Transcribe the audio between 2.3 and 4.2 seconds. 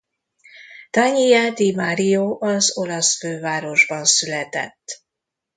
az olasz fővárosban